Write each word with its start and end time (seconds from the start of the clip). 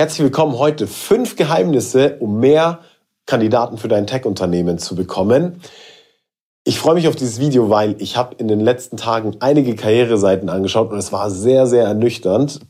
Herzlich 0.00 0.22
willkommen 0.22 0.56
heute. 0.56 0.86
Fünf 0.86 1.34
Geheimnisse, 1.34 2.18
um 2.20 2.38
mehr 2.38 2.82
Kandidaten 3.26 3.78
für 3.78 3.88
dein 3.88 4.06
Tech-Unternehmen 4.06 4.78
zu 4.78 4.94
bekommen. 4.94 5.60
Ich 6.62 6.78
freue 6.78 6.94
mich 6.94 7.08
auf 7.08 7.16
dieses 7.16 7.40
Video, 7.40 7.68
weil 7.68 8.00
ich 8.00 8.16
habe 8.16 8.36
in 8.36 8.46
den 8.46 8.60
letzten 8.60 8.96
Tagen 8.96 9.34
einige 9.40 9.74
Karriereseiten 9.74 10.50
angeschaut 10.50 10.92
und 10.92 10.98
es 10.98 11.12
war 11.12 11.32
sehr, 11.32 11.66
sehr 11.66 11.82
ernüchternd. 11.82 12.60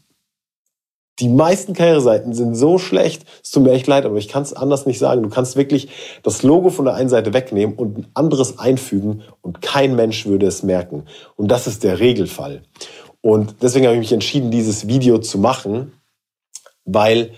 Die 1.19 1.29
meisten 1.29 1.75
Karriereseiten 1.75 2.33
sind 2.33 2.55
so 2.55 2.79
schlecht, 2.79 3.27
es 3.45 3.51
tut 3.51 3.63
mir 3.63 3.73
echt 3.73 3.89
leid, 3.89 4.07
aber 4.07 4.17
ich 4.17 4.29
kann 4.29 4.43
es 4.43 4.55
anders 4.55 4.87
nicht 4.87 4.99
sagen. 4.99 5.23
Du 5.23 5.29
kannst 5.29 5.55
wirklich 5.55 5.91
das 6.23 6.43
Logo 6.43 6.71
von 6.71 6.87
der 6.87 6.95
einen 6.95 7.11
Seite 7.11 7.35
wegnehmen 7.35 7.77
und 7.77 7.99
ein 7.99 8.07
anderes 8.15 8.59
einfügen 8.59 9.23
und 9.43 9.61
kein 9.61 9.97
Mensch 9.97 10.25
würde 10.25 10.47
es 10.47 10.63
merken. 10.63 11.05
Und 11.37 11.49
das 11.49 11.67
ist 11.67 11.85
der 11.85 11.99
Regelfall. 12.01 12.63
Und 13.21 13.57
deswegen 13.61 13.85
habe 13.85 13.97
ich 13.97 14.01
mich 14.01 14.13
entschieden, 14.15 14.51
dieses 14.51 14.89
Video 14.89 15.19
zu 15.19 15.37
machen, 15.39 15.93
weil 16.89 17.33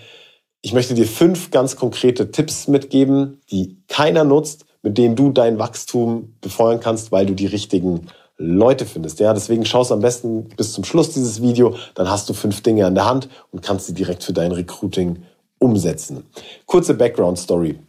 ich 0.61 0.73
möchte 0.73 0.93
dir 0.93 1.05
fünf 1.05 1.51
ganz 1.51 1.75
konkrete 1.75 2.31
Tipps 2.31 2.67
mitgeben, 2.67 3.41
die 3.51 3.77
keiner 3.87 4.23
nutzt, 4.23 4.65
mit 4.83 4.97
denen 4.97 5.15
du 5.15 5.31
dein 5.31 5.59
Wachstum 5.59 6.35
befeuern 6.41 6.79
kannst, 6.79 7.11
weil 7.11 7.25
du 7.25 7.33
die 7.33 7.47
richtigen 7.47 8.07
Leute 8.37 8.85
findest. 8.85 9.19
Ja, 9.19 9.33
deswegen 9.33 9.65
schaust 9.65 9.91
am 9.91 9.99
besten 9.99 10.49
bis 10.49 10.73
zum 10.73 10.83
Schluss 10.83 11.11
dieses 11.11 11.41
Video, 11.41 11.75
dann 11.93 12.09
hast 12.09 12.29
du 12.29 12.33
fünf 12.33 12.61
Dinge 12.63 12.85
an 12.85 12.95
der 12.95 13.05
Hand 13.05 13.29
und 13.51 13.61
kannst 13.61 13.87
sie 13.87 13.93
direkt 13.93 14.23
für 14.23 14.33
dein 14.33 14.51
Recruiting 14.51 15.23
umsetzen. 15.59 16.25
Kurze 16.65 16.95
Background 16.95 17.37
Story. 17.37 17.79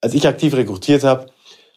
Als 0.00 0.14
ich 0.14 0.26
aktiv 0.26 0.54
rekrutiert 0.54 1.04
habe, 1.04 1.26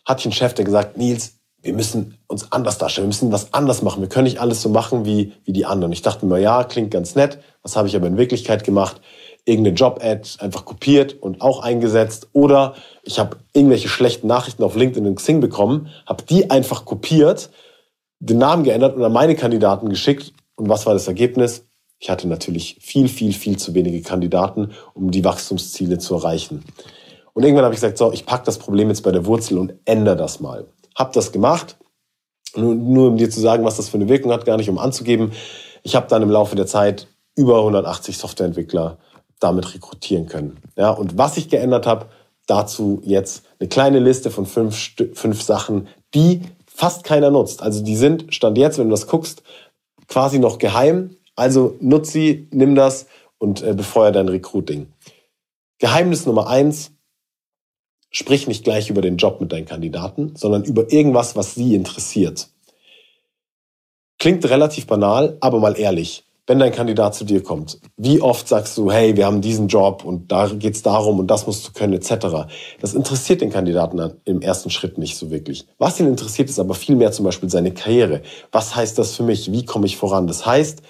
hatte 0.05 0.21
ich 0.21 0.25
einen 0.25 0.33
Chef, 0.33 0.53
der 0.53 0.65
gesagt, 0.65 0.97
Nils, 0.97 1.33
wir 1.61 1.73
müssen 1.73 2.17
uns 2.27 2.51
anders 2.51 2.77
darstellen, 2.77 3.05
wir 3.05 3.09
müssen 3.09 3.31
was 3.31 3.53
anders 3.53 3.81
machen. 3.81 4.01
Wir 4.01 4.09
können 4.09 4.25
nicht 4.25 4.39
alles 4.39 4.61
so 4.61 4.69
machen 4.69 5.05
wie, 5.05 5.33
wie 5.45 5.53
die 5.53 5.65
anderen. 5.65 5.93
Ich 5.93 6.01
dachte 6.01 6.25
mir, 6.25 6.39
ja, 6.39 6.63
klingt 6.63 6.91
ganz 6.91 7.15
nett. 7.15 7.39
Was 7.61 7.75
habe 7.75 7.87
ich 7.87 7.95
aber 7.95 8.07
in 8.07 8.17
Wirklichkeit 8.17 8.63
gemacht? 8.63 8.99
Irgendeine 9.45 9.75
Job-Ad 9.75 10.29
einfach 10.39 10.65
kopiert 10.65 11.21
und 11.21 11.41
auch 11.41 11.61
eingesetzt. 11.61 12.29
Oder 12.33 12.75
ich 13.03 13.19
habe 13.19 13.37
irgendwelche 13.53 13.89
schlechten 13.89 14.27
Nachrichten 14.27 14.63
auf 14.63 14.75
LinkedIn 14.75 15.05
und 15.05 15.15
Xing 15.15 15.41
bekommen, 15.41 15.89
habe 16.05 16.23
die 16.23 16.49
einfach 16.49 16.85
kopiert, 16.85 17.49
den 18.19 18.37
Namen 18.37 18.63
geändert 18.63 18.95
und 18.95 19.03
an 19.03 19.11
meine 19.11 19.35
Kandidaten 19.35 19.89
geschickt. 19.89 20.33
Und 20.55 20.69
was 20.69 20.85
war 20.85 20.93
das 20.93 21.07
Ergebnis? 21.07 21.65
Ich 21.99 22.09
hatte 22.09 22.27
natürlich 22.27 22.77
viel, 22.81 23.07
viel, 23.07 23.33
viel 23.33 23.57
zu 23.57 23.73
wenige 23.73 24.01
Kandidaten, 24.01 24.71
um 24.93 25.11
die 25.11 25.23
Wachstumsziele 25.23 25.97
zu 25.97 26.15
erreichen. 26.15 26.63
Und 27.33 27.43
irgendwann 27.43 27.65
habe 27.65 27.73
ich 27.73 27.81
gesagt, 27.81 27.97
so, 27.97 28.11
ich 28.13 28.25
packe 28.25 28.45
das 28.45 28.59
Problem 28.59 28.89
jetzt 28.89 29.03
bei 29.03 29.11
der 29.11 29.25
Wurzel 29.25 29.57
und 29.57 29.73
ändere 29.85 30.15
das 30.15 30.39
mal. 30.39 30.67
Hab 30.95 31.13
das 31.13 31.31
gemacht. 31.31 31.77
Nur, 32.55 32.75
nur 32.75 33.07
um 33.07 33.17
dir 33.17 33.29
zu 33.29 33.39
sagen, 33.39 33.65
was 33.65 33.77
das 33.77 33.89
für 33.89 33.97
eine 33.97 34.07
Wirkung 34.07 34.31
hat, 34.31 34.45
gar 34.45 34.57
nicht 34.57 34.69
um 34.69 34.77
anzugeben. 34.77 35.31
Ich 35.81 35.95
habe 35.95 36.07
dann 36.07 36.21
im 36.21 36.29
Laufe 36.29 36.55
der 36.55 36.67
Zeit 36.67 37.07
über 37.35 37.59
180 37.59 38.17
Softwareentwickler 38.17 38.99
damit 39.43 39.73
rekrutieren 39.73 40.27
können. 40.27 40.59
Ja, 40.77 40.91
und 40.91 41.17
was 41.17 41.37
ich 41.37 41.49
geändert 41.49 41.85
habe, 41.85 42.07
dazu 42.47 43.01
jetzt 43.03 43.43
eine 43.59 43.69
kleine 43.69 43.99
Liste 43.99 44.31
von 44.31 44.45
fünf, 44.45 44.95
fünf 45.13 45.41
Sachen, 45.41 45.87
die 46.13 46.41
fast 46.65 47.03
keiner 47.03 47.31
nutzt. 47.31 47.61
Also 47.61 47.83
die 47.83 47.95
sind, 47.95 48.33
stand 48.33 48.57
jetzt, 48.57 48.77
wenn 48.77 48.89
du 48.89 48.91
das 48.91 49.07
guckst, 49.07 49.43
quasi 50.07 50.39
noch 50.39 50.57
geheim. 50.57 51.15
Also 51.35 51.77
nutz 51.79 52.11
sie, 52.11 52.47
nimm 52.51 52.75
das 52.75 53.07
und 53.37 53.61
äh, 53.61 53.73
befeuer 53.73 54.11
dein 54.11 54.29
Recruiting. 54.29 54.91
Geheimnis 55.79 56.25
Nummer 56.25 56.47
eins, 56.47 56.91
sprich 58.09 58.47
nicht 58.47 58.63
gleich 58.63 58.89
über 58.89 59.01
den 59.01 59.17
Job 59.17 59.41
mit 59.41 59.51
deinen 59.51 59.65
Kandidaten, 59.65 60.35
sondern 60.35 60.63
über 60.63 60.91
irgendwas, 60.91 61.35
was 61.35 61.55
sie 61.55 61.75
interessiert. 61.75 62.49
Klingt 64.19 64.47
relativ 64.49 64.87
banal, 64.87 65.37
aber 65.41 65.59
mal 65.59 65.77
ehrlich 65.77 66.25
wenn 66.45 66.59
dein 66.59 66.73
Kandidat 66.73 67.15
zu 67.15 67.23
dir 67.23 67.41
kommt, 67.41 67.79
wie 67.95 68.21
oft 68.21 68.47
sagst 68.47 68.77
du, 68.77 68.91
hey, 68.91 69.15
wir 69.15 69.25
haben 69.25 69.41
diesen 69.41 69.69
Job 69.69 70.03
und 70.03 70.31
da 70.31 70.47
geht's 70.47 70.81
darum 70.81 71.19
und 71.19 71.27
das 71.27 71.47
musst 71.47 71.65
du 71.67 71.71
können, 71.71 71.93
etc. 71.93 72.49
Das 72.81 72.93
interessiert 72.93 73.41
den 73.41 73.49
Kandidaten 73.49 74.19
im 74.25 74.41
ersten 74.41 74.69
Schritt 74.69 74.97
nicht 74.97 75.15
so 75.15 75.31
wirklich. 75.31 75.65
Was 75.77 75.99
ihn 75.99 76.07
interessiert, 76.07 76.49
ist 76.49 76.59
aber 76.59 76.73
viel 76.73 76.95
mehr 76.95 77.13
zum 77.13 77.25
Beispiel 77.25 77.49
seine 77.49 77.73
Karriere. 77.73 78.21
Was 78.51 78.75
heißt 78.75 78.97
das 78.99 79.15
für 79.15 79.23
mich? 79.23 79.51
Wie 79.51 79.65
komme 79.65 79.85
ich 79.85 79.95
voran? 79.95 80.27
Das 80.27 80.45
heißt, 80.45 80.81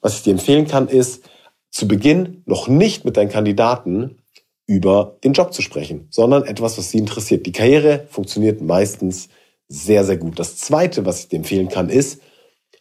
was 0.00 0.16
ich 0.16 0.22
dir 0.22 0.32
empfehlen 0.32 0.66
kann, 0.66 0.88
ist, 0.88 1.22
zu 1.70 1.86
Beginn 1.86 2.42
noch 2.46 2.66
nicht 2.66 3.04
mit 3.04 3.16
deinen 3.16 3.28
Kandidaten 3.28 4.18
über 4.66 5.16
den 5.22 5.32
Job 5.32 5.52
zu 5.52 5.62
sprechen, 5.62 6.08
sondern 6.10 6.44
etwas, 6.44 6.76
was 6.76 6.90
sie 6.90 6.98
interessiert. 6.98 7.46
Die 7.46 7.52
Karriere 7.52 8.06
funktioniert 8.10 8.60
meistens 8.60 9.28
sehr, 9.68 10.04
sehr 10.04 10.16
gut. 10.16 10.38
Das 10.38 10.56
Zweite, 10.56 11.06
was 11.06 11.20
ich 11.20 11.28
dir 11.28 11.36
empfehlen 11.36 11.68
kann, 11.68 11.88
ist, 11.88 12.20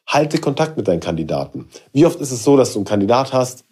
halte 0.07 0.39
Kontakt 0.39 0.77
mit 0.77 0.87
deinen 0.87 1.01
Kandidaten. 1.01 1.67
Wie 1.91 2.05
oft 2.05 2.19
ist 2.19 2.31
es 2.31 2.43
so, 2.43 2.57
dass 2.57 2.73
du 2.73 2.79
einen 2.79 2.85
Kandidat 2.85 3.33
hast, 3.33 3.65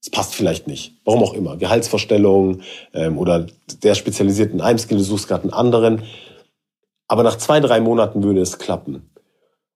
es 0.00 0.10
passt 0.10 0.34
vielleicht 0.34 0.66
nicht. 0.66 1.00
Warum 1.04 1.22
auch 1.22 1.32
immer. 1.32 1.56
Gehaltsvorstellungen 1.56 2.62
ähm, 2.92 3.16
oder 3.16 3.46
der 3.82 3.94
spezialisiert 3.94 4.52
in 4.52 4.60
einem 4.60 4.78
Skill, 4.78 4.98
du 4.98 5.04
suchst 5.04 5.28
gerade 5.28 5.44
einen 5.44 5.52
anderen. 5.52 6.02
Aber 7.08 7.22
nach 7.22 7.38
zwei, 7.38 7.58
drei 7.60 7.80
Monaten 7.80 8.22
würde 8.22 8.42
es 8.42 8.58
klappen. 8.58 9.10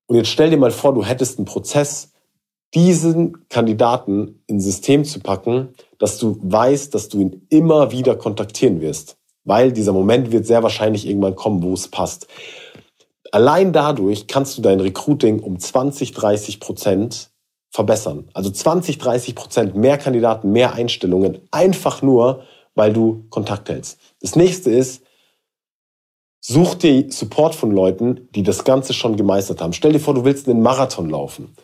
Und 0.07 0.17
jetzt 0.17 0.29
stell 0.29 0.51
dir 0.51 0.59
mal 0.59 0.71
vor, 0.71 0.95
du 0.95 1.05
hättest 1.05 1.39
einen 1.39 1.47
Prozess, 1.47 2.13
diesen 2.75 3.49
Kandidaten 3.49 4.43
ins 4.47 4.65
System 4.65 5.05
zu 5.05 5.21
packen, 5.21 5.71
dass 5.99 6.19
du 6.19 6.39
weißt, 6.43 6.95
dass 6.95 7.09
du 7.09 7.21
ihn 7.21 7.47
immer 7.49 7.91
wieder 7.91 8.15
kontaktieren 8.15 8.83
wirst. 8.83 9.17
Weil 9.45 9.73
dieser 9.73 9.95
Moment 9.95 10.31
wird 10.31 10.45
sehr 10.45 10.63
wahrscheinlich 10.63 11.07
irgendwann 11.07 11.37
kommen, 11.37 11.63
wo 11.63 11.73
es 11.73 11.89
passt. 11.89 12.27
Allein 13.33 13.73
dadurch 13.73 14.27
kannst 14.27 14.57
du 14.57 14.63
dein 14.63 14.81
Recruiting 14.81 15.41
um 15.41 15.59
20, 15.59 16.13
30 16.13 16.61
Prozent 16.61 17.31
verbessern. 17.71 18.29
Also 18.33 18.51
20, 18.51 18.99
30 18.99 19.35
Prozent 19.35 19.75
mehr 19.75 19.99
Kandidaten, 19.99 20.53
mehr 20.53 20.73
Einstellungen, 20.73 21.41
einfach 21.51 22.03
nur, 22.03 22.45
weil 22.75 22.93
du 22.93 23.25
Kontakt 23.29 23.69
hältst. 23.69 23.99
Das 24.21 24.37
nächste 24.37 24.71
ist, 24.71 25.03
such 26.41 26.77
dir 26.77 27.11
Support 27.11 27.55
von 27.55 27.71
Leuten, 27.71 28.29
die 28.35 28.43
das 28.43 28.65
Ganze 28.65 28.95
schon 28.95 29.17
gemeistert 29.17 29.61
haben. 29.61 29.73
Stell 29.73 29.93
dir 29.93 30.01
vor, 30.01 30.15
du 30.15 30.25
willst 30.25 30.49
einen 30.49 30.63
Marathon 30.63 31.11
laufen. 31.11 31.55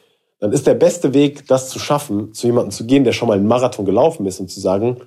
Dann 0.40 0.52
ist 0.52 0.66
der 0.66 0.74
beste 0.74 1.14
Weg, 1.14 1.46
das 1.46 1.70
zu 1.70 1.78
schaffen, 1.78 2.34
zu 2.34 2.46
jemandem 2.46 2.72
zu 2.72 2.84
gehen, 2.84 3.04
der 3.04 3.12
schon 3.12 3.28
mal 3.28 3.38
einen 3.38 3.46
Marathon 3.46 3.86
gelaufen 3.86 4.26
ist 4.26 4.40
und 4.40 4.50
zu 4.50 4.60
sagen, 4.60 4.98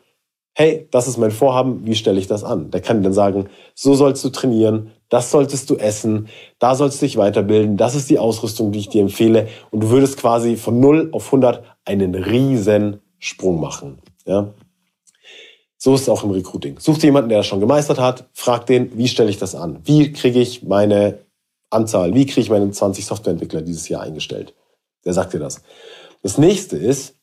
hey, 0.59 0.87
das 0.89 1.07
ist 1.07 1.17
mein 1.17 1.29
Vorhaben, 1.29 1.85
wie 1.85 1.93
stelle 1.93 2.19
ich 2.19 2.25
das 2.25 2.43
an? 2.43 2.71
Der 2.71 2.81
kann 2.81 3.03
dann 3.03 3.13
sagen, 3.13 3.47
so 3.75 3.93
sollst 3.93 4.25
du 4.25 4.29
trainieren, 4.29 4.89
das 5.07 5.29
solltest 5.29 5.69
du 5.69 5.75
essen, 5.75 6.29
da 6.57 6.73
sollst 6.73 6.99
du 6.99 7.05
dich 7.05 7.15
weiterbilden, 7.15 7.77
das 7.77 7.93
ist 7.93 8.09
die 8.09 8.17
Ausrüstung, 8.17 8.71
die 8.71 8.79
ich 8.79 8.89
dir 8.89 9.03
empfehle. 9.03 9.49
Und 9.69 9.81
du 9.81 9.91
würdest 9.91 10.17
quasi 10.17 10.57
von 10.57 10.79
0 10.79 11.09
auf 11.11 11.27
100 11.27 11.63
einen 11.85 12.15
riesen 12.15 13.01
Sprung 13.19 13.59
machen. 13.59 13.99
Ja? 14.25 14.51
So 15.77 15.93
ist 15.93 16.01
es 16.01 16.09
auch 16.09 16.23
im 16.23 16.31
Recruiting. 16.31 16.79
Such 16.79 16.97
dir 16.97 17.07
jemanden, 17.07 17.29
der 17.29 17.37
das 17.37 17.45
schon 17.45 17.59
gemeistert 17.59 17.99
hat, 17.99 18.25
frag 18.33 18.65
den, 18.65 18.97
wie 18.97 19.07
stelle 19.07 19.29
ich 19.29 19.37
das 19.37 19.53
an? 19.53 19.81
Wie 19.83 20.11
kriege 20.11 20.39
ich 20.39 20.63
meine 20.63 21.19
Anzahl, 21.69 22.15
wie 22.15 22.25
kriege 22.25 22.41
ich 22.41 22.49
meine 22.49 22.71
20 22.71 23.05
Softwareentwickler 23.05 23.61
dieses 23.61 23.87
Jahr 23.89 24.01
eingestellt? 24.01 24.55
Der 25.05 25.13
sagt 25.13 25.33
dir 25.33 25.39
das. 25.39 25.61
Das 26.23 26.39
nächste 26.39 26.77
ist, 26.77 27.13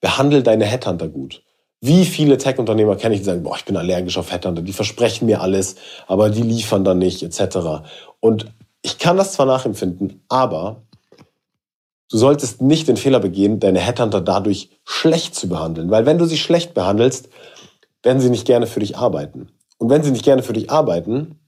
behandle 0.00 0.44
deine 0.44 0.66
Headhunter 0.66 1.08
gut. 1.08 1.42
Wie 1.86 2.04
viele 2.04 2.36
Tech-Unternehmer 2.36 2.96
kenne 2.96 3.14
ich, 3.14 3.20
die 3.20 3.26
sagen, 3.26 3.44
boah, 3.44 3.56
ich 3.56 3.64
bin 3.64 3.76
allergisch 3.76 4.18
auf 4.18 4.32
Headhunter, 4.32 4.60
die 4.60 4.72
versprechen 4.72 5.26
mir 5.26 5.40
alles, 5.40 5.76
aber 6.08 6.30
die 6.30 6.42
liefern 6.42 6.82
dann 6.82 6.98
nicht, 6.98 7.22
etc. 7.22 7.86
Und 8.18 8.46
ich 8.82 8.98
kann 8.98 9.16
das 9.16 9.32
zwar 9.32 9.46
nachempfinden, 9.46 10.24
aber 10.28 10.82
du 12.10 12.18
solltest 12.18 12.60
nicht 12.60 12.88
den 12.88 12.96
Fehler 12.96 13.20
begehen, 13.20 13.60
deine 13.60 13.78
Headhunter 13.78 14.20
dadurch 14.20 14.70
schlecht 14.84 15.36
zu 15.36 15.48
behandeln. 15.48 15.88
Weil 15.88 16.06
wenn 16.06 16.18
du 16.18 16.24
sie 16.24 16.38
schlecht 16.38 16.74
behandelst, 16.74 17.28
werden 18.02 18.20
sie 18.20 18.30
nicht 18.30 18.46
gerne 18.46 18.66
für 18.66 18.80
dich 18.80 18.96
arbeiten. 18.96 19.52
Und 19.78 19.88
wenn 19.88 20.02
sie 20.02 20.10
nicht 20.10 20.24
gerne 20.24 20.42
für 20.42 20.54
dich 20.54 20.70
arbeiten, 20.70 21.38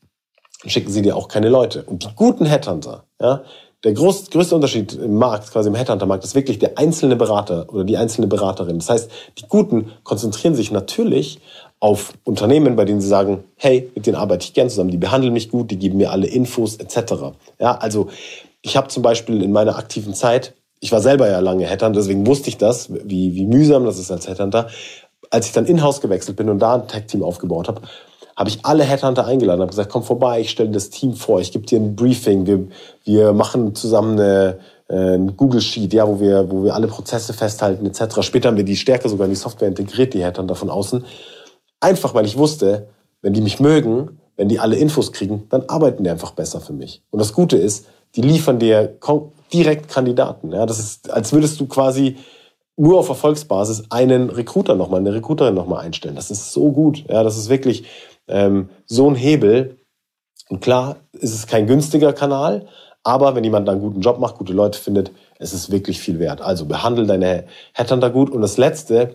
schicken 0.67 0.93
sie 0.93 1.03
dir 1.03 1.17
auch 1.17 1.27
keine 1.27 1.49
Leute. 1.49 1.83
Und 1.83 2.05
die 2.05 2.15
guten 2.15 2.47
Headhunter, 2.47 3.07
ja, 3.21 3.43
der 3.85 3.93
groß, 3.93 4.31
größte 4.31 4.55
Unterschied 4.55 4.95
im 4.95 5.17
Markt, 5.17 5.53
quasi 5.53 5.69
im 5.69 5.75
Headhunter-Markt, 5.75 6.25
ist 6.25 6.35
wirklich 6.35 6.59
der 6.59 6.79
einzelne 6.79 7.15
Berater 7.17 7.67
oder 7.73 7.85
die 7.85 7.97
einzelne 7.97 8.27
Beraterin. 8.27 8.79
Das 8.79 8.91
heißt, 8.91 9.11
die 9.39 9.47
Guten 9.49 9.93
konzentrieren 10.03 10.55
sich 10.55 10.71
natürlich 10.71 11.41
auf 11.81 12.13
Unternehmen, 12.25 12.75
bei 12.75 12.85
denen 12.85 13.01
sie 13.01 13.07
sagen, 13.07 13.45
hey, 13.57 13.89
mit 13.95 14.07
denen 14.07 14.17
arbeite 14.17 14.45
ich 14.45 14.53
gern 14.53 14.69
zusammen, 14.69 14.91
die 14.91 14.97
behandeln 14.97 15.33
mich 15.33 15.49
gut, 15.49 15.71
die 15.71 15.79
geben 15.79 15.99
mir 15.99 16.11
alle 16.11 16.27
Infos 16.27 16.77
etc. 16.77 17.37
Ja, 17.61 17.77
also 17.77 18.09
ich 18.63 18.77
habe 18.77 18.89
zum 18.89 19.05
Beispiel 19.05 19.43
in 19.43 19.53
meiner 19.53 19.77
aktiven 19.79 20.13
Zeit, 20.13 20.55
ich 20.81 20.91
war 20.91 21.01
selber 21.01 21.29
ja 21.29 21.39
lange 21.39 21.67
Headhunter, 21.67 22.01
deswegen 22.01 22.27
wusste 22.27 22.49
ich 22.49 22.57
das, 22.57 22.93
wie, 22.93 23.35
wie 23.35 23.47
mühsam 23.47 23.85
das 23.85 23.99
ist 23.99 24.11
als 24.11 24.29
Headhunter. 24.29 24.69
Als 25.31 25.47
ich 25.47 25.53
dann 25.53 25.67
in-house 25.67 26.01
gewechselt 26.01 26.37
bin 26.37 26.49
und 26.49 26.59
da 26.59 26.75
ein 26.75 26.89
Tech-Team 26.89 27.23
aufgebaut 27.23 27.69
habe, 27.69 27.83
habe 28.39 28.51
ich 28.51 28.65
alle 28.65 28.85
Headhunter 28.85 29.27
eingeladen, 29.27 29.61
habe 29.61 29.71
gesagt, 29.71 29.91
komm 29.91 30.05
vorbei, 30.05 30.41
ich 30.41 30.51
stelle 30.51 30.71
das 30.71 30.91
Team 30.91 31.15
vor, 31.15 31.41
ich 31.41 31.51
gebe 31.51 31.67
dir 31.67 31.81
ein 31.81 31.97
Briefing, 31.97 32.47
wir, 32.47 32.69
wir 33.05 33.33
machen 33.33 33.75
zusammen 33.75 34.13
eine, 34.13 34.59
äh, 34.89 35.17
ein 35.17 35.37
Google 35.37 35.61
Sheet, 35.61 35.93
ja, 35.93 36.07
wo 36.07 36.21
wir, 36.21 36.49
wo 36.49 36.63
wir 36.63 36.77
alle 36.77 36.87
Prozesse 36.87 37.33
festhalten 37.33 37.85
etc. 37.85 38.23
Später 38.23 38.49
haben 38.49 38.57
wir 38.57 38.63
die 38.63 38.77
Stärke 38.77 39.09
sogar 39.09 39.25
in 39.25 39.33
die 39.33 39.37
Software 39.37 39.67
integriert, 39.67 40.15
die 40.15 40.23
Headhunter 40.23 40.55
von 40.55 40.71
außen. 40.71 41.05
Einfach, 41.81 42.15
weil 42.15 42.27
ich 42.27 42.39
wusste, 42.39 42.87
wenn 43.23 43.33
die 43.33 43.41
mich 43.41 43.59
mögen, 43.59 44.21
wenn 44.37 44.49
die 44.49 44.61
alle 44.61 44.77
Infos 44.77 45.11
kriegen, 45.11 45.49
dann 45.51 45.65
arbeiten 45.67 46.05
die 46.05 46.11
einfach 46.11 46.31
besser 46.31 46.61
für 46.61 46.73
mich. 46.73 47.03
Und 47.11 47.19
das 47.19 47.33
Gute 47.33 47.57
ist, 47.57 47.87
die 48.15 48.23
liefern 48.23 48.61
dir 48.61 48.97
direkt 49.53 49.89
Kandidaten. 49.89 50.53
Ja, 50.53 50.65
das 50.65 50.79
ist, 50.79 51.11
als 51.11 51.33
würdest 51.33 51.59
du 51.59 51.67
quasi 51.67 52.17
nur 52.77 53.01
auf 53.01 53.09
Erfolgsbasis 53.09 53.91
einen 53.91 54.31
Recruiter 54.31 54.77
nochmal, 54.77 55.01
eine 55.01 55.13
Recruiterin 55.13 55.55
nochmal 55.55 55.85
einstellen. 55.85 56.15
Das 56.15 56.31
ist 56.31 56.53
so 56.53 56.71
gut. 56.71 57.05
Ja, 57.09 57.25
das 57.25 57.37
ist 57.37 57.49
wirklich 57.49 57.85
ähm, 58.29 58.71
so 58.87 59.09
ein 59.09 59.15
Hebel. 59.15 59.79
Und 60.49 60.61
klar, 60.61 60.97
ist 61.13 61.35
es 61.35 61.47
kein 61.47 61.67
günstiger 61.67 62.13
Kanal, 62.13 62.69
aber 63.03 63.35
wenn 63.35 63.45
jemand 63.45 63.69
einen 63.69 63.81
guten 63.81 64.01
Job 64.01 64.19
macht, 64.19 64.37
gute 64.37 64.53
Leute 64.53 64.79
findet, 64.79 65.13
es 65.39 65.53
ist 65.53 65.71
wirklich 65.71 66.01
viel 66.01 66.19
wert. 66.19 66.41
Also 66.41 66.67
behandle 66.67 67.07
deine 67.07 67.45
Headhunter 67.73 68.11
gut. 68.11 68.31
Und 68.31 68.43
das 68.43 68.57
Letzte, 68.57 69.15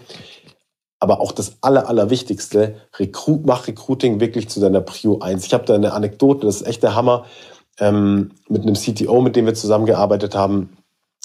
aber 0.99 1.19
auch 1.19 1.31
das 1.31 1.57
Aller, 1.61 1.87
Allerwichtigste, 1.87 2.75
Recruit, 2.97 3.45
mach 3.45 3.67
Recruiting 3.67 4.19
wirklich 4.19 4.49
zu 4.49 4.59
deiner 4.59 4.81
Prio 4.81 5.19
1. 5.19 5.45
Ich 5.45 5.53
habe 5.53 5.65
da 5.65 5.75
eine 5.75 5.93
Anekdote, 5.93 6.45
das 6.45 6.57
ist 6.57 6.67
echt 6.67 6.81
der 6.81 6.95
Hammer, 6.95 7.25
ähm, 7.79 8.31
mit 8.47 8.61
einem 8.61 8.75
CTO, 8.75 9.21
mit 9.21 9.35
dem 9.35 9.45
wir 9.45 9.53
zusammengearbeitet 9.53 10.35
haben. 10.35 10.77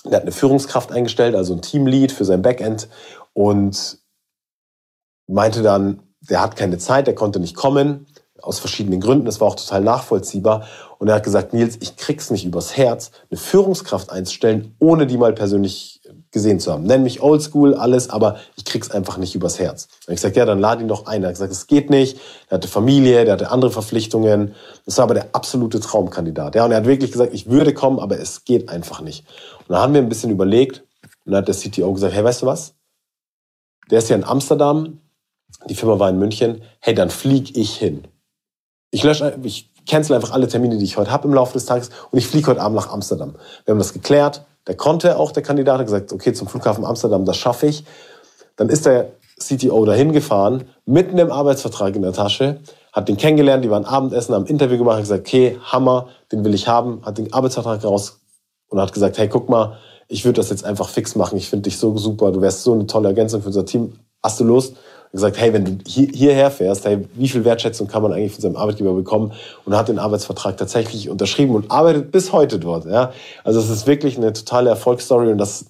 Der 0.04 0.16
hat 0.16 0.22
eine 0.22 0.32
Führungskraft 0.32 0.90
eingestellt, 0.90 1.34
also 1.34 1.54
ein 1.54 1.62
Teamlead 1.62 2.12
für 2.12 2.24
sein 2.24 2.42
Backend 2.42 2.88
und 3.34 3.98
meinte 5.28 5.62
dann, 5.62 6.02
der 6.28 6.40
hat 6.42 6.56
keine 6.56 6.78
Zeit, 6.78 7.06
der 7.06 7.14
konnte 7.14 7.40
nicht 7.40 7.56
kommen 7.56 8.06
aus 8.42 8.60
verschiedenen 8.60 9.00
Gründen. 9.00 9.26
Das 9.26 9.40
war 9.40 9.48
auch 9.48 9.56
total 9.56 9.82
nachvollziehbar. 9.82 10.66
Und 10.98 11.08
er 11.08 11.16
hat 11.16 11.24
gesagt, 11.24 11.52
Nils, 11.52 11.76
ich 11.80 11.96
krieg's 11.96 12.30
nicht 12.30 12.44
übers 12.44 12.76
Herz, 12.76 13.10
eine 13.30 13.38
Führungskraft 13.38 14.10
einzustellen, 14.10 14.74
ohne 14.78 15.06
die 15.06 15.16
mal 15.16 15.32
persönlich 15.32 16.00
gesehen 16.30 16.60
zu 16.60 16.72
haben. 16.72 16.84
Nenn 16.84 17.02
mich 17.02 17.22
oldschool, 17.22 17.74
alles, 17.74 18.10
aber 18.10 18.36
ich 18.56 18.64
krieg's 18.64 18.90
einfach 18.90 19.16
nicht 19.16 19.34
übers 19.34 19.58
Herz. 19.58 19.88
Und 20.06 20.14
ich 20.14 20.16
gesagt, 20.16 20.36
ja, 20.36 20.44
dann 20.44 20.58
lade 20.60 20.82
ihn 20.82 20.88
doch 20.88 21.06
ein. 21.06 21.22
Er 21.22 21.28
hat 21.28 21.34
gesagt, 21.34 21.52
es 21.52 21.66
geht 21.66 21.90
nicht. 21.90 22.18
Er 22.48 22.56
hatte 22.56 22.68
Familie, 22.68 23.24
der 23.24 23.34
hatte 23.34 23.50
andere 23.50 23.70
Verpflichtungen. 23.70 24.54
Das 24.84 24.98
war 24.98 25.04
aber 25.04 25.14
der 25.14 25.28
absolute 25.32 25.80
Traumkandidat. 25.80 26.54
Ja, 26.54 26.64
und 26.64 26.70
er 26.70 26.78
hat 26.78 26.86
wirklich 26.86 27.12
gesagt, 27.12 27.34
ich 27.34 27.48
würde 27.48 27.74
kommen, 27.74 27.98
aber 27.98 28.18
es 28.18 28.44
geht 28.44 28.68
einfach 28.68 29.00
nicht. 29.00 29.24
Und 29.60 29.70
dann 29.70 29.80
haben 29.80 29.94
wir 29.94 30.02
ein 30.02 30.08
bisschen 30.08 30.30
überlegt 30.30 30.84
und 31.24 31.32
dann 31.32 31.42
hat 31.42 31.48
der 31.48 31.54
CTO 31.54 31.92
gesagt, 31.92 32.14
hey, 32.14 32.24
weißt 32.24 32.42
du 32.42 32.46
was? 32.46 32.74
Der 33.90 33.98
ist 33.98 34.10
ja 34.10 34.16
in 34.16 34.24
Amsterdam, 34.24 35.00
die 35.68 35.74
Firma 35.74 35.98
war 35.98 36.08
in 36.08 36.18
München. 36.18 36.62
Hey, 36.80 36.94
dann 36.94 37.10
flieg 37.10 37.56
ich 37.56 37.76
hin. 37.76 38.04
Ich 38.90 39.02
lösche, 39.02 39.38
ich 39.42 39.70
cancel 39.86 40.16
einfach 40.16 40.32
alle 40.32 40.48
Termine, 40.48 40.78
die 40.78 40.84
ich 40.84 40.96
heute 40.96 41.10
habe 41.10 41.26
im 41.28 41.34
Laufe 41.34 41.54
des 41.54 41.66
Tages 41.66 41.90
und 42.10 42.18
ich 42.18 42.26
fliege 42.26 42.48
heute 42.48 42.60
Abend 42.60 42.76
nach 42.76 42.90
Amsterdam. 42.90 43.34
Wir 43.64 43.72
haben 43.72 43.78
das 43.78 43.92
geklärt. 43.92 44.44
Der 44.66 44.76
konnte 44.76 45.18
auch, 45.18 45.32
der 45.32 45.42
Kandidat, 45.42 45.78
hat 45.78 45.86
gesagt, 45.86 46.12
okay, 46.12 46.32
zum 46.32 46.46
Flughafen 46.46 46.84
Amsterdam, 46.84 47.24
das 47.24 47.36
schaffe 47.36 47.66
ich. 47.66 47.84
Dann 48.56 48.68
ist 48.68 48.86
der 48.86 49.12
CTO 49.38 49.84
dahin 49.84 50.12
gefahren, 50.12 50.64
mit 50.84 51.10
einem 51.10 51.30
Arbeitsvertrag 51.30 51.94
in 51.96 52.02
der 52.02 52.12
Tasche, 52.12 52.60
hat 52.92 53.08
den 53.08 53.16
kennengelernt, 53.16 53.64
die 53.64 53.70
waren 53.70 53.84
Abendessen, 53.84 54.34
haben 54.34 54.44
ein 54.44 54.48
Interview 54.48 54.78
gemacht, 54.78 54.96
hat 54.96 55.02
gesagt, 55.02 55.26
okay, 55.26 55.58
Hammer, 55.62 56.08
den 56.32 56.44
will 56.44 56.54
ich 56.54 56.66
haben, 56.66 57.04
hat 57.04 57.18
den 57.18 57.32
Arbeitsvertrag 57.32 57.82
raus 57.84 58.20
und 58.68 58.80
hat 58.80 58.92
gesagt, 58.92 59.16
hey, 59.16 59.28
guck 59.28 59.48
mal, 59.48 59.78
ich 60.08 60.24
würde 60.24 60.40
das 60.40 60.50
jetzt 60.50 60.64
einfach 60.64 60.88
fix 60.88 61.14
machen, 61.14 61.38
ich 61.38 61.48
finde 61.48 61.64
dich 61.64 61.78
so 61.78 61.96
super, 61.96 62.32
du 62.32 62.40
wärst 62.40 62.64
so 62.64 62.72
eine 62.72 62.86
tolle 62.86 63.08
Ergänzung 63.08 63.42
für 63.42 63.48
unser 63.48 63.64
Team, 63.64 63.98
hast 64.22 64.40
du 64.40 64.44
Lust? 64.44 64.76
gesagt, 65.12 65.38
hey, 65.38 65.52
wenn 65.52 65.64
du 65.64 65.78
hier, 65.86 66.08
hierher 66.08 66.50
fährst, 66.50 66.84
hey, 66.84 67.08
wie 67.14 67.28
viel 67.28 67.44
Wertschätzung 67.44 67.88
kann 67.88 68.02
man 68.02 68.12
eigentlich 68.12 68.32
von 68.32 68.42
seinem 68.42 68.56
Arbeitgeber 68.56 68.92
bekommen? 68.92 69.32
Und 69.64 69.76
hat 69.76 69.88
den 69.88 69.98
Arbeitsvertrag 69.98 70.56
tatsächlich 70.56 71.08
unterschrieben 71.08 71.54
und 71.54 71.70
arbeitet 71.70 72.10
bis 72.10 72.32
heute 72.32 72.58
dort. 72.58 72.86
Ja? 72.86 73.12
Also 73.44 73.60
es 73.60 73.70
ist 73.70 73.86
wirklich 73.86 74.16
eine 74.16 74.32
totale 74.32 74.70
Erfolgsstory 74.70 75.30
und 75.30 75.38
das 75.38 75.66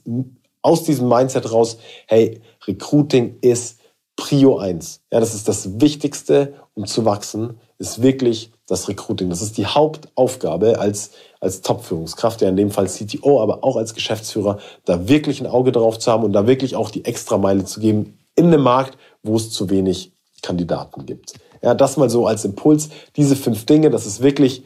aus 0.62 0.82
diesem 0.82 1.08
Mindset 1.08 1.52
raus, 1.52 1.78
hey, 2.06 2.40
Recruiting 2.66 3.38
ist 3.40 3.78
Prio 4.16 4.58
1. 4.58 5.00
Ja, 5.12 5.20
das 5.20 5.34
ist 5.34 5.46
das 5.46 5.80
Wichtigste, 5.80 6.54
um 6.74 6.86
zu 6.86 7.04
wachsen, 7.04 7.60
ist 7.78 8.02
wirklich 8.02 8.50
das 8.66 8.88
Recruiting. 8.88 9.30
Das 9.30 9.40
ist 9.40 9.56
die 9.56 9.66
Hauptaufgabe 9.66 10.80
als, 10.80 11.12
als 11.40 11.62
Top-Führungskraft, 11.62 12.42
ja 12.42 12.48
in 12.48 12.56
dem 12.56 12.72
Fall 12.72 12.88
CTO, 12.88 13.40
aber 13.40 13.62
auch 13.62 13.76
als 13.76 13.94
Geschäftsführer, 13.94 14.58
da 14.84 15.08
wirklich 15.08 15.40
ein 15.40 15.46
Auge 15.46 15.70
drauf 15.70 16.00
zu 16.00 16.10
haben 16.10 16.24
und 16.24 16.32
da 16.32 16.48
wirklich 16.48 16.74
auch 16.74 16.90
die 16.90 17.04
Extrameile 17.04 17.64
zu 17.64 17.78
geben 17.78 18.17
in 18.38 18.46
einem 18.46 18.62
Markt, 18.62 18.96
wo 19.22 19.36
es 19.36 19.50
zu 19.50 19.70
wenig 19.70 20.12
Kandidaten 20.42 21.06
gibt. 21.06 21.34
Ja, 21.62 21.74
das 21.74 21.96
mal 21.96 22.08
so 22.08 22.26
als 22.26 22.44
Impuls. 22.44 22.88
Diese 23.16 23.36
fünf 23.36 23.66
Dinge, 23.66 23.90
das 23.90 24.06
ist 24.06 24.22
wirklich 24.22 24.64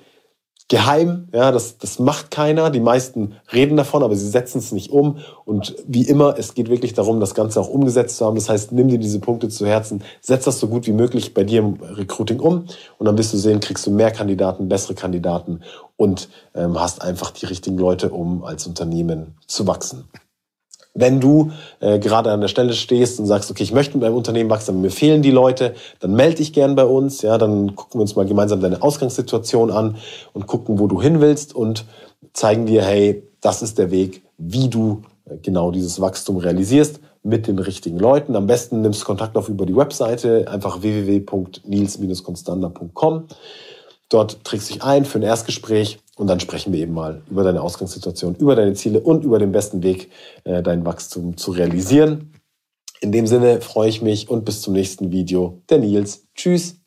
geheim. 0.69 1.29
Ja, 1.33 1.53
das, 1.53 1.79
das 1.79 1.99
macht 1.99 2.31
keiner. 2.31 2.71
Die 2.71 2.81
meisten 2.81 3.35
reden 3.53 3.77
davon, 3.77 4.03
aber 4.03 4.17
sie 4.17 4.29
setzen 4.29 4.59
es 4.59 4.73
nicht 4.73 4.91
um. 4.91 5.19
Und 5.45 5.75
wie 5.87 6.09
immer, 6.09 6.39
es 6.39 6.55
geht 6.55 6.71
wirklich 6.71 6.95
darum, 6.95 7.21
das 7.21 7.35
Ganze 7.35 7.61
auch 7.61 7.69
umgesetzt 7.69 8.17
zu 8.17 8.25
haben. 8.25 8.37
Das 8.37 8.49
heißt, 8.49 8.73
nimm 8.73 8.89
dir 8.89 8.99
diese 8.99 9.21
Punkte 9.21 9.49
zu 9.49 9.67
Herzen, 9.67 10.03
setz 10.21 10.45
das 10.45 10.61
so 10.61 10.69
gut 10.69 10.87
wie 10.87 10.93
möglich 10.93 11.35
bei 11.35 11.45
dir 11.45 11.61
im 11.61 11.75
Recruiting 11.75 12.41
um. 12.41 12.67
Und 12.99 13.07
dann 13.07 13.19
wirst 13.19 13.33
du 13.33 13.37
sehen, 13.37 13.61
kriegst 13.61 13.87
du 13.87 13.91
mehr 13.91 14.11
Kandidaten, 14.11 14.69
bessere 14.69 14.95
Kandidaten 14.95 15.61
und 15.97 16.29
ähm, 16.55 16.81
hast 16.81 17.03
einfach 17.03 17.33
die 17.33 17.47
richtigen 17.47 17.77
Leute, 17.77 18.11
um 18.11 18.45
als 18.45 18.67
Unternehmen 18.67 19.37
zu 19.47 19.67
wachsen. 19.67 20.05
Wenn 20.95 21.21
du 21.21 21.53
äh, 21.81 21.99
gerade 21.99 22.31
an 22.31 22.43
der 22.43 22.49
Stelle 22.49 22.75
stehst 22.75 23.19
und 23.19 23.27
sagst, 23.27 23.51
okay, 23.51 23.63
ich 23.63 23.73
möchte 23.73 23.95
mit 23.95 24.03
meinem 24.03 24.17
Unternehmen 24.17 24.51
wachsen, 24.51 24.73
aber 24.73 24.81
mir 24.81 24.91
fehlen 24.91 25.23
die 25.23 25.31
Leute, 25.31 25.75
dann 26.01 26.15
melde 26.15 26.37
dich 26.37 26.53
gern 26.53 26.75
bei 26.75 26.85
uns. 26.85 27.23
Ja, 27.23 27.39
dann 27.39 27.75
gucken 27.75 27.99
wir 27.99 28.03
uns 28.03 28.15
mal 28.15 28.27
gemeinsam 28.27 28.61
deine 28.61 28.83
Ausgangssituation 28.83 29.71
an 29.71 29.97
und 30.35 30.47
gucken, 30.47 30.79
wo 30.79 30.87
du 30.87 31.01
hin 31.01 31.23
willst 31.23 31.55
und 31.55 31.87
zeigen 32.35 32.67
dir, 32.67 32.83
hey, 32.83 33.23
das 33.41 33.63
ist 33.63 33.79
der 33.79 33.91
Weg, 33.91 34.23
wie 34.37 34.69
du 34.69 35.03
äh, 35.25 35.39
genau 35.39 35.71
dieses 35.71 35.99
Wachstum 36.01 36.37
realisierst 36.37 37.01
mit 37.23 37.47
den 37.47 37.59
richtigen 37.59 37.99
Leuten. 37.99 38.37
Am 38.37 38.47
besten 38.47 38.83
nimmst 38.83 39.05
Kontakt 39.05 39.37
auf 39.37 39.49
über 39.49 39.65
die 39.65 39.77
Webseite, 39.77 40.47
einfach 40.49 40.83
www.nils-constander.com. 40.83 43.29
Dort 44.09 44.45
trägst 44.45 44.69
du 44.69 44.75
dich 44.75 44.83
ein 44.83 45.05
für 45.07 45.21
ein 45.21 45.23
Erstgespräch 45.23 46.02
und 46.17 46.27
dann 46.27 46.41
sprechen 46.41 46.73
wir 46.73 46.81
eben 46.81 46.93
mal 46.93 47.23
über 47.31 47.43
deine 47.43 47.63
Ausgangssituation, 47.63 48.35
über 48.37 48.55
deine 48.55 48.75
Ziele 48.75 49.01
und 49.01 49.25
über 49.25 49.39
den 49.39 49.53
besten 49.53 49.83
Weg, 49.83 50.11
äh, 50.45 50.63
dein 50.63 50.85
Wachstum 50.85 51.37
zu 51.37 51.53
realisieren. 51.53 52.33
In 53.01 53.13
dem 53.13 53.27
Sinne 53.27 53.61
freue 53.61 53.89
ich 53.89 54.03
mich 54.03 54.29
und 54.29 54.45
bis 54.45 54.61
zum 54.61 54.75
nächsten 54.75 55.11
Video. 55.11 55.63
Der 55.69 55.79
Nils. 55.79 56.29
Tschüss. 56.35 56.82